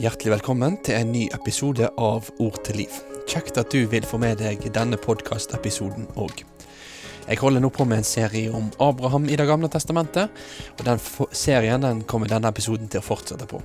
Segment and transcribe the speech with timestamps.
[0.00, 2.94] Hjertelig velkommen til en ny episode av Ord til liv.
[3.28, 6.40] Kjekt at du vil få med deg denne podkastepisoden òg.
[7.26, 10.32] Jeg holder nå på med en serie om Abraham i Det gamle testamentet,
[10.78, 11.02] og den
[11.36, 13.60] serien den kommer denne episoden til å fortsette på.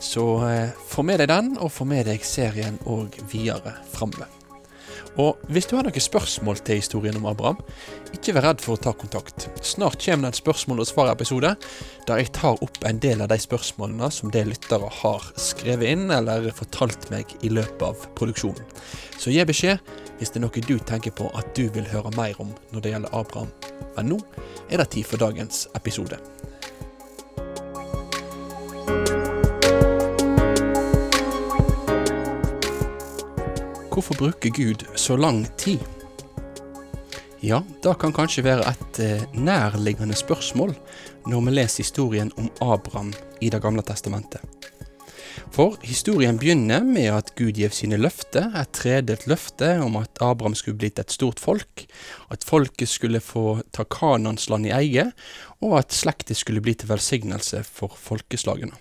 [0.00, 4.35] Så eh, få med deg den, og få med deg serien òg videre framover.
[5.22, 7.60] Og hvis du har noen spørsmål til historien om Abraham,
[8.12, 9.48] ikke vær redd for å ta kontakt.
[9.64, 11.54] Snart kommer det en spørsmål og svar-episode,
[12.08, 16.10] der jeg tar opp en del av de spørsmålene som det lyttere har skrevet inn
[16.12, 18.68] eller fortalt meg i løpet av produksjonen.
[19.16, 19.80] Så gi beskjed
[20.18, 22.92] hvis det er noe du tenker på at du vil høre mer om når det
[22.94, 23.52] gjelder Abraham.
[23.96, 24.20] Men nå
[24.68, 26.20] er det tid for dagens episode.
[33.96, 35.78] Hvorfor bruker Gud så lang tid?
[37.40, 40.74] Ja, det kan kanskje være et eh, nærliggende spørsmål
[41.24, 44.44] når vi leser historien om Abraham i Det gamle testamentet.
[45.48, 50.54] For historien begynner med at Gud gir sine løfter, et tredelt løfte om at Abraham
[50.54, 51.86] skulle blitt et stort folk,
[52.28, 55.08] at folket skulle få ta Kanans land i eie,
[55.64, 58.76] og at slektet skulle bli til velsignelse for folkeslagene.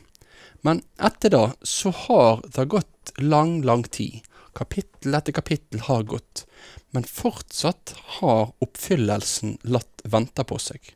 [0.68, 6.46] Men etter det så har det gått lang, lang tid Kapittel etter kapittel har gått,
[6.96, 10.94] men fortsatt har oppfyllelsen latt vente på seg.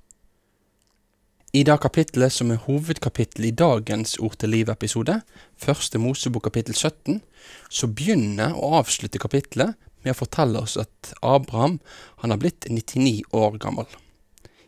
[1.51, 5.15] I det kapittelet som er hovedkapittel i dagens Ord til liv-episode,
[5.57, 7.23] første Mosebok kapittel 17,
[7.73, 9.73] så begynner og avslutter kapittelet
[10.05, 11.79] med å fortelle oss at Abraham
[12.21, 13.89] han har blitt 99 år gammel.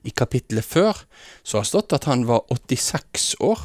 [0.02, 1.04] I kapittelet før
[1.46, 3.62] så har stått at han var 86 år,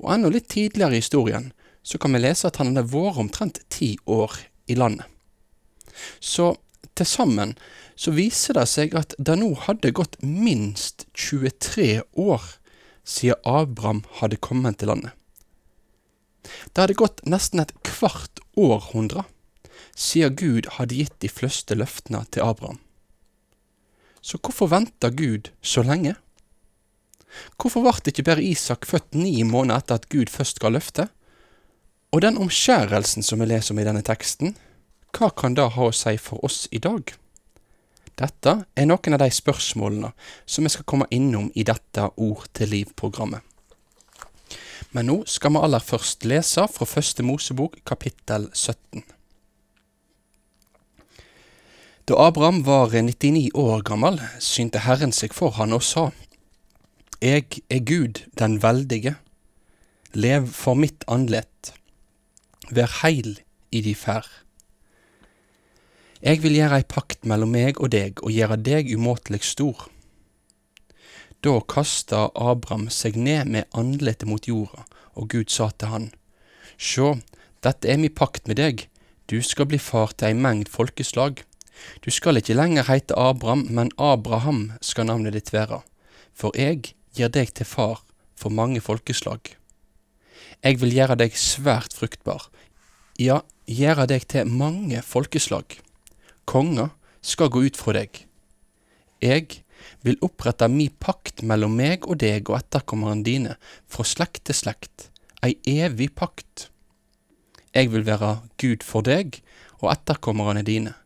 [0.00, 1.52] og enda litt tidligere i historien
[1.86, 4.32] så kan vi lese at han hadde vært omtrent ti år
[4.66, 5.06] i landet.
[6.20, 6.54] Så
[6.96, 7.54] til sammen
[7.96, 12.44] så viser det seg at det nå hadde gått minst 23 år
[13.06, 15.14] siden Abraham hadde kommet til landet.
[16.72, 19.24] Det hadde gått nesten et kvart århundre
[19.96, 22.78] siden Gud hadde gitt de fleste løftene til Abraham.
[24.20, 26.16] Så hvorfor venta Gud så lenge?
[27.56, 31.12] Hvorfor ble ikke bare Isak født ni måneder etter at Gud først ga løftet?
[32.16, 34.54] Og den omskjærelsen som vi leser om i denne teksten,
[35.12, 37.12] hva kan det ha å si for oss i dag?
[38.16, 40.14] Dette er noen av de spørsmålene
[40.48, 43.44] som vi skal komme innom i dette Ord til liv-programmet.
[44.96, 49.04] Men nå skal vi aller først lese fra Første Mosebok kapittel 17.
[52.08, 56.10] Da Abraham var 99 år gammel, synte Herren seg for han og sa,
[57.20, 59.18] Jeg er Gud den veldige,
[60.16, 61.76] lev for mitt andlet
[62.70, 63.36] Vær heil
[63.70, 64.26] i de ferd.
[66.18, 69.84] Jeg vil gjøre ei pakt mellom meg og deg og gjøre deg umåtelig stor.
[71.44, 74.82] Da kasta Abraham seg ned med andletet mot jorda,
[75.14, 76.06] og Gud sa til han,
[76.76, 77.12] Sjå,
[77.62, 78.88] dette er mi pakt med deg,
[79.30, 81.44] du skal bli far til ei mengd folkeslag.
[82.02, 85.82] Du skal ikke lenger heite Abraham, men Abraham skal navnet ditt være,
[86.34, 88.02] for jeg gir deg til far
[88.34, 89.54] for mange folkeslag.
[90.66, 92.48] Jeg vil gjøre deg svært fruktbar,
[93.22, 93.36] ja,
[93.70, 95.76] gjøre deg til mange folkeslag.
[96.42, 96.88] Konger
[97.22, 98.18] skal gå ut fra deg.
[99.22, 99.60] Jeg
[100.02, 103.54] vil opprette mi pakt mellom meg og deg og etterkommerne dine,
[103.86, 105.06] fra slekt til slekt,
[105.46, 106.66] ei evig pakt.
[107.70, 109.38] Jeg vil være Gud for deg
[109.78, 110.96] og etterkommerne dine.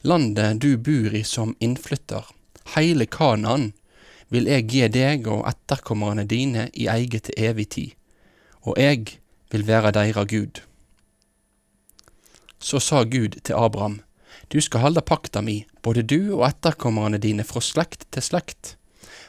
[0.00, 2.24] Landet du bor i som innflytter,
[2.72, 3.74] heile Kanaan,
[4.32, 7.96] vil jeg gi deg og etterkommerne dine i eie til evig tid
[8.62, 10.60] og jeg vil være deira Gud.
[12.60, 14.00] Så sa Gud til Abraham,
[14.52, 18.76] Du skal halde pakta mi, både du og etterkommerne dine fra slekt til slekt.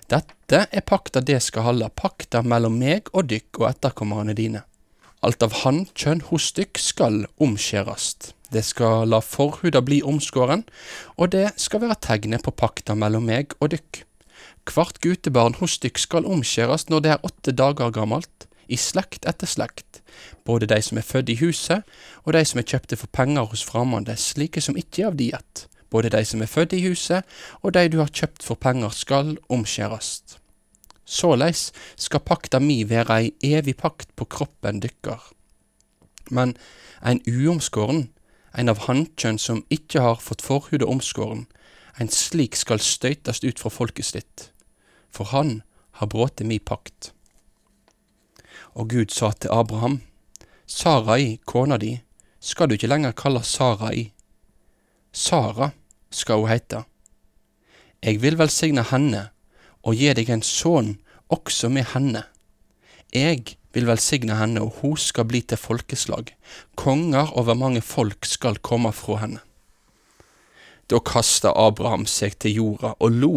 [0.09, 4.63] Dette er pakta det skal halde, pakta mellom meg og dykk og etterkommerne dine.
[5.21, 8.33] Alt av hannkjønn hos dykk skal omskjærast.
[8.51, 10.65] Det skal la forhuda bli omskåren,
[11.15, 14.03] og det skal være tegnet på pakta mellom meg og dykk.
[14.73, 19.49] Hvert gutebarn hos dykk skal omskjærast når det er åtte dager gammelt i slekt etter
[19.49, 20.01] slekt,
[20.47, 21.84] både de som er født i huset,
[22.23, 25.66] og de som er kjøpte for penger hos fremmede, slike som ikke er av diett.
[25.91, 27.28] Både de som er født i huset,
[27.61, 30.37] og de du har kjøpt for penger, skal omskjærast.
[31.05, 35.19] Såleis skal pakta mi være ei evig pakt på kroppen dykkar.
[36.31, 36.55] Men
[37.03, 38.07] ein uomskåren,
[38.55, 41.47] ein av hannkjønn som ikke har fått forhudet omskåren,
[41.99, 44.51] ein slik skal støytast ut fra folket sitt,
[45.11, 45.59] for han
[45.99, 47.11] har bråte mi pakt.
[48.73, 50.02] Og Gud sa til Abraham,
[50.66, 51.97] Sarai, kona di,
[52.40, 54.12] skal du ikke lenger kalle Sarai.
[55.12, 55.72] Sara
[56.09, 56.84] skal hun heite.
[58.02, 59.28] Jeg vil velsigne henne
[59.84, 60.96] og gi deg en sønn
[61.32, 62.23] også med henne.
[63.14, 66.32] Jeg vil velsigne henne, og hun skal bli til folkeslag.
[66.76, 69.41] Konger over mange folk skal komme fra henne.
[70.91, 73.34] Da kasta Abraham seg til jorda og lo.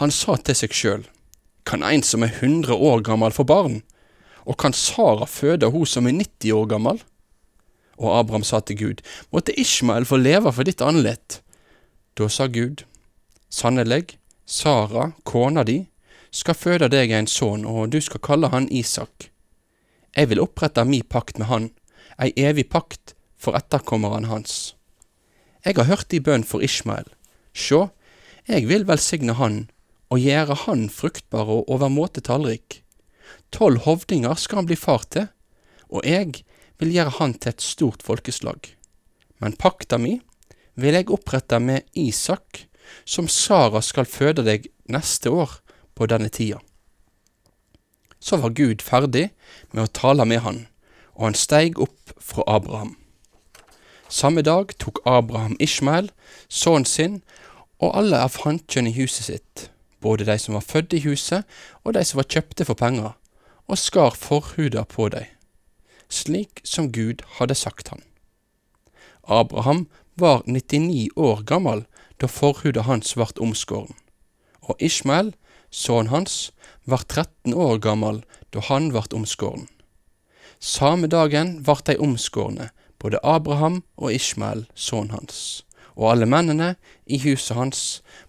[0.00, 1.06] Han sa til seg sjøl,
[1.66, 3.80] kan ein som er hundre år gammel få barn,
[4.46, 7.00] og kan Sara føde hun som er 90 år gammel?
[7.98, 9.02] Og Abraham sa til Gud,
[9.32, 11.40] måtte Ishmael få leve for ditt andlet.
[12.16, 12.84] Da sa Gud,
[13.50, 15.86] sannelig, Sara, kona di,
[16.30, 19.30] skal føde deg en sønn, og du skal kalle han Isak.
[20.16, 21.70] Jeg vil opprette mi pakt med han,
[22.20, 24.76] ei evig pakt for etterkommeren hans.
[25.64, 27.08] Jeg har hørt i bønn for Ishmael.
[27.56, 27.88] Sjå,
[28.46, 29.64] jeg vil velsigne han
[30.12, 32.82] og gjøre han fruktbar og overmåte tallrik.
[33.54, 35.28] Tolv hovdinger skal han bli far til,
[35.88, 36.42] og jeg
[36.78, 38.70] vil gjøre han til et stort folkeslag.
[39.42, 40.18] Men pakta mi
[40.76, 42.66] vil jeg opprette med Isak,
[43.04, 45.58] som Sara skal føde deg neste år
[45.96, 46.60] på denne tida.
[48.20, 49.30] Så var Gud ferdig
[49.72, 50.66] med å tale med han,
[51.16, 52.94] og han steig opp fra Abraham.
[54.08, 56.12] Samme dag tok Abraham Ishmael,
[56.48, 57.22] sønnen sin,
[57.82, 59.66] og alle av hankjønn i huset sitt,
[60.06, 61.42] både de som var født i huset
[61.82, 63.14] og de som var kjøpte for penger,
[63.66, 65.26] og skar forhuda på dem,
[66.08, 68.04] slik som Gud hadde sagt han.
[69.26, 71.84] Abraham var 99 år gammel
[72.22, 73.96] da forhuda hans vart omskåren,
[74.62, 75.34] og Ishmael,
[75.70, 76.52] sønnen hans,
[76.86, 78.22] var 13 år gammel
[78.54, 79.66] da han vart omskåren.
[80.62, 82.70] Samme dagen vart de omskårne,
[83.02, 85.66] både Abraham og Ishmael, sønnen hans,
[85.96, 86.74] og alle mennene
[87.06, 87.80] i huset hans,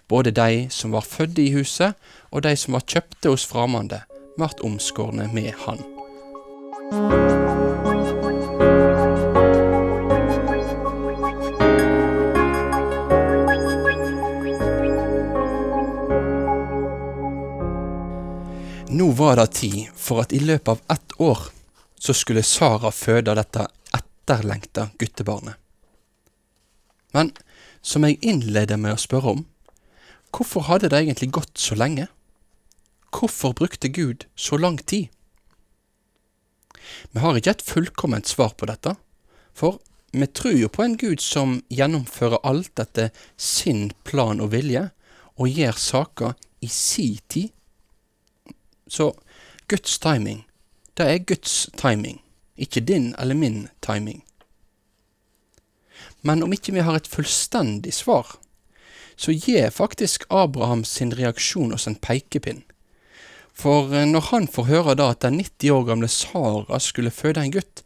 [0.07, 1.93] både de som var fødde i huset,
[2.31, 4.01] og de som var kjøpte hos framande,
[4.39, 5.83] vart omskårne med han.
[18.97, 21.39] Nå var det tid for at i løpet av ett år
[21.99, 25.66] så skulle Sara føde dette etterlengta guttebarnet.
[27.13, 27.31] Men
[27.81, 29.45] som jeg innleder med å spørre om,
[30.35, 32.07] hvorfor hadde det egentlig gått så lenge?
[33.13, 35.07] Hvorfor brukte Gud så lang tid?
[37.11, 38.95] Vi har ikke et fullkomment svar på dette,
[39.53, 39.79] for
[40.11, 44.89] vi tror jo på en Gud som gjennomfører alt etter sin plan og vilje,
[45.37, 47.51] og gjør saker i si tid.
[48.87, 49.11] Så
[49.67, 50.45] Guds timing,
[50.97, 52.21] det er Guds timing,
[52.57, 54.23] ikke din eller min timing.
[56.21, 58.35] Men om ikke vi har et fullstendig svar,
[59.17, 62.61] så gir faktisk Abraham sin reaksjon oss en pekepinn.
[63.57, 67.41] For eh, når han får høre da at den 90 år gamle Sara skulle føde
[67.41, 67.81] en gutt,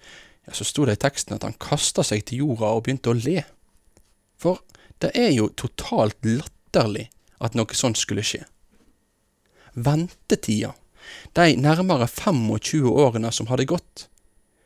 [0.47, 3.17] ja, så sto det i teksten at han kasta seg til jorda og begynte å
[3.17, 3.45] le.
[4.41, 4.59] For
[5.01, 7.07] det er jo totalt latterlig
[7.41, 8.43] at noe sånt skulle skje.
[9.71, 10.73] Ventetida,
[11.37, 14.07] de nærmere 25 årene som hadde gått,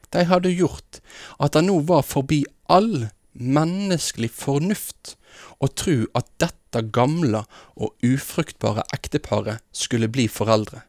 [0.10, 1.00] de hadde gjort
[1.44, 5.16] at han nå var forbi all menneskelig fornuft
[5.60, 7.44] å tro at dette gamle
[7.76, 10.84] og ufruktbare ekteparet skulle bli foreldre.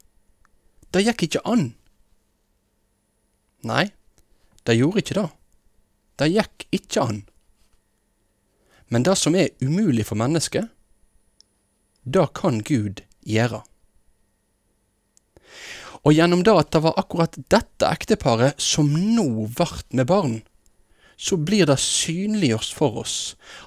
[0.94, 1.68] Det gikk ikke an.
[3.66, 3.90] Nei,
[4.66, 5.28] det gjorde ikke det.
[6.16, 7.22] Det gikk ikke an.
[8.88, 10.70] Men det som er umulig for mennesket,
[12.06, 13.64] det kan Gud gjøre.
[16.06, 20.36] Og gjennom det at det var akkurat dette ekteparet som nå vart med barn,
[21.16, 23.16] så blir det synliggjort for oss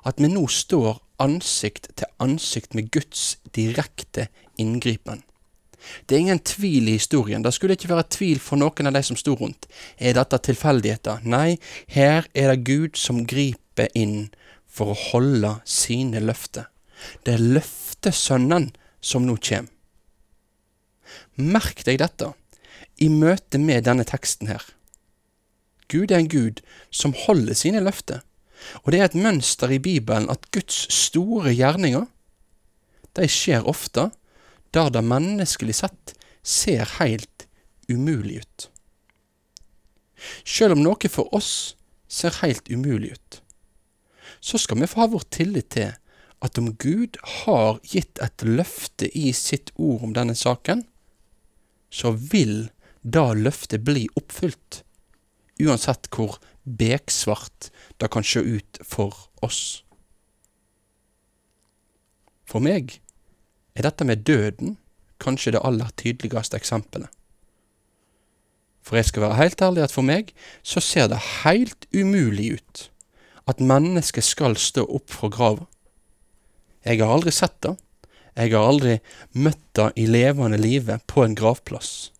[0.08, 4.29] at vi nå står ansikt til ansikt med Guds direkte
[4.62, 5.24] inngripen.
[6.06, 9.03] Det er ingen tvil i historien, det skulle ikke være tvil for noen av de
[9.06, 9.70] som sto rundt.
[9.98, 11.24] Er dette tilfeldigheter?
[11.24, 14.29] Nei, her er det Gud som griper inn
[14.68, 16.68] for å holde sine løfter.
[17.24, 19.72] Det er løftesønnen som nå kommer.
[21.39, 22.34] Merk deg dette
[23.01, 24.62] i møte med denne teksten her.
[25.89, 28.22] Gud er en Gud som holder sine løfter,
[28.84, 32.05] og det er et mønster i Bibelen at Guds store gjerninger,
[33.17, 34.10] de skjer ofte
[34.75, 36.13] der det menneskelig sett
[36.46, 37.48] ser helt
[37.89, 38.67] umulig ut.
[40.46, 41.75] Selv om noe for oss
[42.12, 43.39] ser helt umulig ut,
[44.39, 45.96] så skal vi få ha vår tillit til
[46.46, 50.86] at om Gud har gitt et løfte i sitt ord om denne saken,
[51.91, 52.69] så vil
[53.01, 54.84] da løftet bli oppfylt,
[55.59, 59.83] uansett hvor beksvart det kan se ut for oss.
[62.49, 62.99] For meg
[63.77, 64.77] er dette med døden
[65.21, 67.09] kanskje det aller tydeligste eksempelet.
[68.81, 70.31] For jeg skal være helt ærlig at for meg
[70.65, 72.87] så ser det helt umulig ut
[73.49, 75.65] at mennesket skal stå opp fra grava.
[76.85, 77.75] Jeg har aldri sett det,
[78.37, 78.95] jeg har aldri
[79.35, 82.11] møtt det i levende live på en gravplass.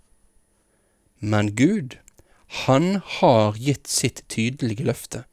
[1.20, 1.98] Men Gud,
[2.66, 5.24] han har gitt sitt tydelige løfte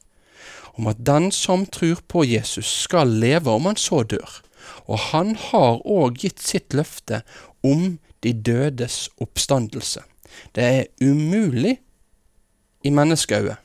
[0.77, 4.43] om at den som tror på Jesus, skal leve om han så dør.
[4.91, 7.23] Og han har òg gitt sitt løfte
[7.65, 10.03] om de dødes oppstandelse.
[10.53, 11.79] Det er umulig
[12.85, 13.57] i menneskeøyet,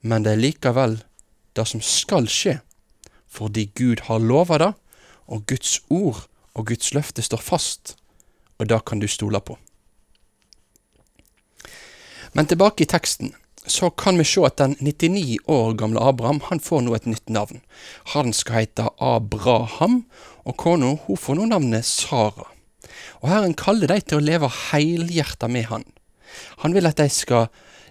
[0.00, 0.96] men det er likevel
[1.58, 2.58] det som skal skje,
[3.28, 4.72] fordi Gud har lova det,
[5.28, 6.24] og Guds ord
[6.54, 7.96] og Guds løfte står fast,
[8.58, 9.58] og det kan du stole på.
[12.32, 13.32] Men tilbake i teksten,
[13.68, 17.28] så kan vi se at den 99 år gamle Abraham han får nå et nytt
[17.28, 17.60] navn.
[18.14, 20.04] Han skal hete Abraham,
[20.48, 22.48] og kona får nå navnet Sara.
[23.20, 25.84] Og Herren kaller de til å leve helhjerta med han.
[26.64, 27.48] Han vil at de skal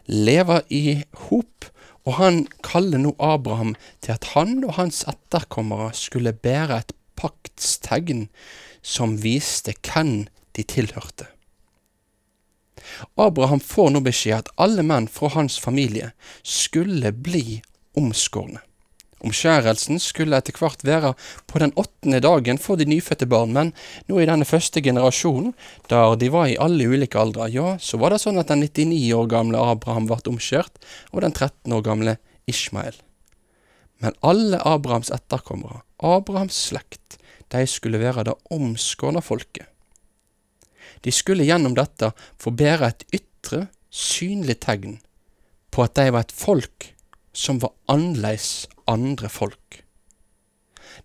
[0.07, 1.69] leve i hop,
[2.07, 8.27] og han kaller nå Abraham til at han og hans etterkommere skulle bære et paktstegn
[8.81, 11.27] som viste hvem de tilhørte.
[13.17, 16.13] Abraham får nå beskjed at alle menn fra hans familie
[16.43, 17.61] skulle bli
[17.97, 18.61] omskårne.
[19.25, 21.15] Omskjærelsen skulle etter hvert være
[21.49, 23.71] på den åttende dagen for de nyfødte barn, men
[24.05, 25.55] nå i denne første generasjonen,
[25.89, 29.01] der de var i alle ulike aldre, ja, så var det sånn at den 99
[29.17, 30.77] år gamle Abraham ble omskjært,
[31.11, 32.99] og den 13 år gamle Ishmael.
[34.05, 37.17] Men alle Abrahams etterkommere, Abrahams slekt,
[37.49, 39.65] de skulle være det omskårne folket.
[41.03, 42.11] De skulle gjennom dette
[42.41, 44.97] få bære et ytre, synlig tegn
[45.71, 46.91] på at de var et folk
[47.37, 49.83] som var annerledes andre folk.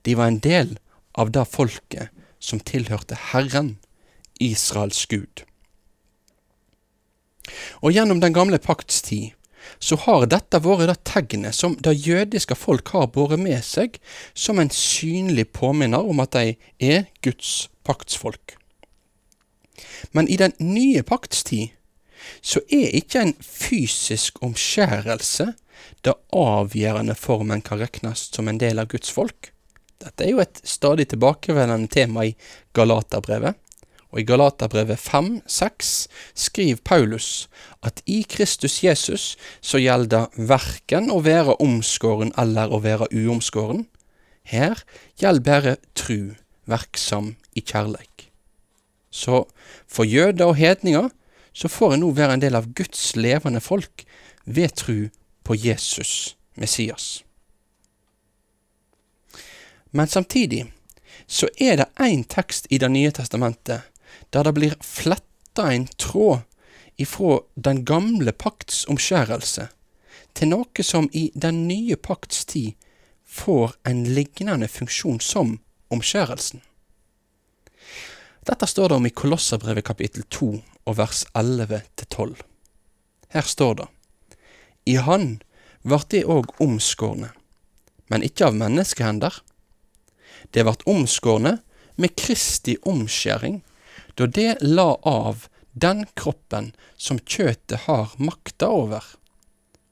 [0.03, 0.79] De var en del
[1.19, 2.11] av det folket
[2.43, 3.77] som tilhørte Herren,
[4.41, 5.45] Israels Gud.
[7.83, 9.37] Og gjennom den gamle pakts tid
[9.83, 13.99] så har dette vært det tegnet som det jødiske folk har båret med seg
[14.35, 18.57] som en synlig påminner om at de er Guds paktsfolk.
[20.13, 21.73] Men i den nye pakts tid
[22.43, 25.53] så er ikke en fysisk omskjærelse
[26.07, 29.51] det avgjørende for om en kan regnes som en del av Guds folk.
[30.03, 32.35] Dette er jo et stadig tilbakevendende tema i
[32.75, 33.59] Galaterbrevet.
[34.13, 35.93] Og i Galaterbrevet 5-6
[36.37, 37.49] skriver Paulus
[37.87, 43.87] at i Kristus Jesus så gjelder verken å være omskåren eller å være uomskåren.
[44.45, 44.85] Her
[45.23, 46.35] gjelder bare tru,
[46.69, 48.12] verksam i kjærleik.
[49.13, 49.45] Så
[49.87, 51.11] for jøder og hedninger
[51.53, 54.05] så får en nå være en del av Guds levende folk
[54.45, 55.09] ved tru
[55.45, 57.25] på Jesus, Messias.
[59.93, 60.65] Men samtidig
[61.27, 63.83] så er det én tekst i Det nye testamentet
[64.33, 66.41] der det blir fletta en tråd
[66.97, 69.69] ifra den gamle pakts omskjærelse
[70.35, 72.73] til noe som i den nye pakts tid
[73.29, 75.59] får en lignende funksjon som
[75.93, 76.61] omskjærelsen.
[78.43, 80.47] Dette står det om i Kolosserbrevet kapittel 2
[80.91, 82.41] og vers 11-12.
[83.31, 83.85] Her står det
[84.91, 85.27] I Han
[85.87, 87.29] vart det òg omskårne,
[88.11, 89.37] men ikke av menneskehender.
[90.51, 91.61] Det vart omskårne
[92.03, 93.61] med Kristi omskjæring,
[94.19, 99.07] da det la av den kroppen som kjøtet har makta over.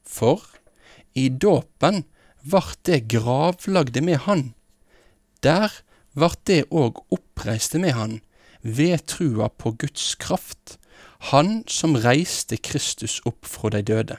[0.02, 0.42] For
[1.14, 2.02] i dåpen
[2.42, 4.42] vart det gravlagde med Han.
[5.38, 5.70] Der
[6.18, 8.18] vart det òg oppreiste med Han
[8.62, 10.78] ved trua på Guds kraft,
[11.32, 14.16] Han som reiste Kristus opp fra de døde.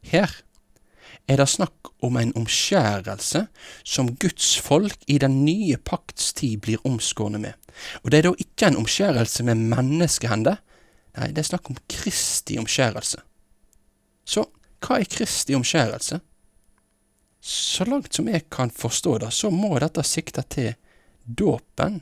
[0.00, 0.32] Her
[1.28, 3.44] er det snakk om en omskjærelse
[3.84, 7.52] som Guds folk i den nye pakts tid blir omskårne med.
[8.02, 10.56] Og det er da ikke en omskjærelse med menneskehender,
[11.18, 13.20] nei, det er snakk om Kristi omskjærelse.
[14.24, 14.46] Så
[14.80, 16.20] hva er Kristi omskjærelse?
[17.40, 20.72] Så langt som jeg kan forstå det, så må dette sikte til
[21.24, 22.00] dåpen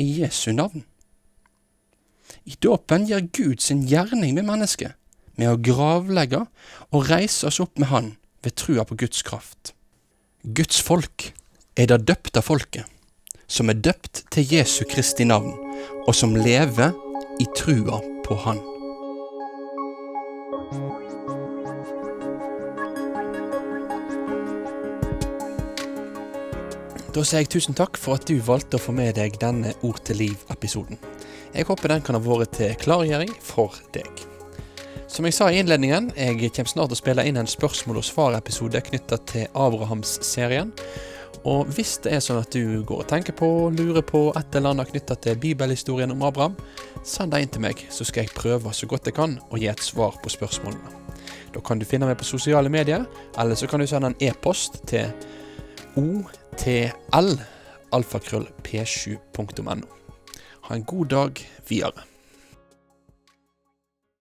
[0.00, 0.84] i Jesu navn.
[2.44, 4.96] I dåpen gir Gud sin gjerning med mennesket,
[5.36, 6.44] med å gravlegge
[6.90, 8.10] og reise oss opp med Han
[8.42, 9.74] ved trua på Guds kraft.
[10.42, 11.30] Guds folk
[11.76, 12.88] er det døpte folket,
[13.46, 15.54] som er døpt til Jesu Kristi navn,
[16.06, 16.92] og som lever
[17.40, 18.71] i trua på Han.
[27.12, 29.98] Da sier jeg tusen takk for at du valgte å få med deg denne Ord
[30.08, 30.96] til liv-episoden.
[31.52, 34.22] Jeg håper den kan ha vært til klargjøring for deg.
[35.12, 38.06] Som jeg sa i innledningen, jeg kommer snart til å spille inn en spørsmål- og
[38.08, 40.72] svar-episode knytta til Abrahams-serien.
[41.44, 44.72] Og hvis det er sånn at du går og tenker på, lurer på et eller
[44.72, 46.56] annet knytta til bibelhistorien om Abraham,
[47.04, 49.68] send det inn til meg, så skal jeg prøve så godt jeg kan å gi
[49.68, 50.96] et svar på spørsmålene.
[51.52, 53.04] Da kan du finne meg på sosiale medier,
[53.36, 55.12] eller så kan du sende en e-post til
[55.96, 57.42] otl
[57.92, 59.88] alfakrøll p7.no.
[60.68, 62.06] Ha en god dag videre.